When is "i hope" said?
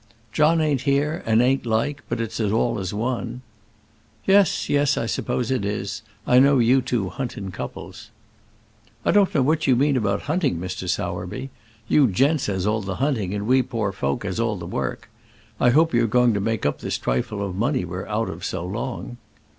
15.59-15.93